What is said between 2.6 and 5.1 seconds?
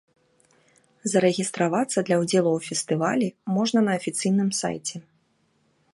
фестывалі можна на афіцыйным сайце.